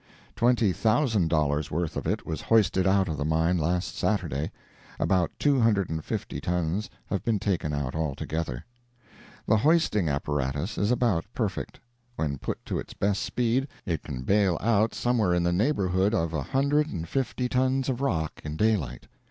Twenty 0.35 0.73
thousand 0.73 1.27
dollars' 1.27 1.69
worth 1.69 1.95
of 1.95 2.07
it 2.07 2.25
was 2.25 2.41
hoisted 2.41 2.87
out 2.87 3.07
of 3.07 3.17
the 3.17 3.23
mine 3.23 3.59
last 3.59 3.95
Saturday; 3.95 4.51
about 4.99 5.29
two 5.37 5.59
hundred 5.59 5.91
and 5.91 6.03
fifty 6.03 6.41
tons 6.41 6.89
have 7.11 7.23
been 7.23 7.37
taken 7.37 7.71
out 7.71 7.93
altogether. 7.93 8.65
The 9.45 9.57
hoisting 9.57 10.09
apparatus 10.09 10.79
is 10.79 10.89
about 10.89 11.25
perfect: 11.35 11.79
when 12.15 12.39
put 12.39 12.65
to 12.65 12.79
its 12.79 12.95
best 12.95 13.21
speed, 13.21 13.67
it 13.85 14.01
can 14.01 14.23
bail 14.23 14.57
out 14.59 14.95
somewhere 14.95 15.35
in 15.35 15.43
the 15.43 15.53
neighborhood 15.53 16.15
of 16.15 16.33
a 16.33 16.41
hundred 16.41 16.87
and 16.89 17.07
fifty 17.07 17.47
tons 17.47 17.87
of 17.87 18.01
rock 18.01 18.41
in 18.43 18.57
daylight. 18.57 19.07